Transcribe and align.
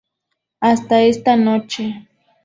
Hasta 0.61 1.03
esta 1.03 1.35
noche... 1.37 2.07